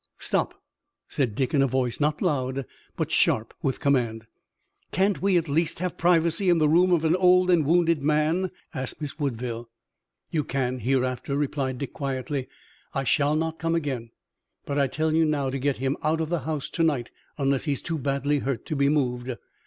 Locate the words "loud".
2.23-2.65